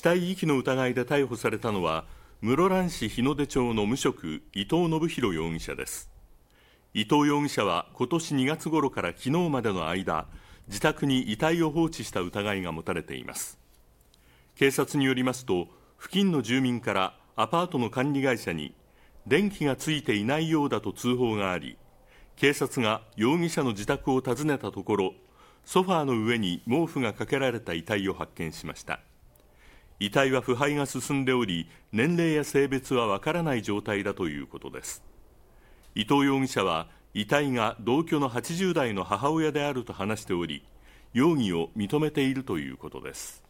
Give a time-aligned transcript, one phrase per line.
[0.00, 2.06] 死体遺棄の疑いで逮捕されたのは
[2.40, 6.08] 室蘭市日の出町の無職伊藤信弘容疑者です。
[6.94, 10.26] 伊藤容疑者は今年2月頃から昨日までの間
[10.68, 13.58] 自宅に遺体を放置した疑いが持たれています。
[14.56, 15.68] 警察によりますと
[16.00, 18.74] 付近の住民からアパートの管理会社に
[19.26, 21.76] 電気がついていないようだと通報があり
[22.36, 25.12] 警察が容疑者の自宅を訪ねたところ
[25.66, 29.00] ソファーの上に毛布がかけられた遺体を発見しました。
[30.00, 35.04] 遺体は腐敗が進んでおり年齢や性別はわからない状態だということです。
[35.94, 40.64] 伊藤容疑者は遺体が同居の80代の母親であると話しており
[41.12, 43.44] 容疑を認めているということです。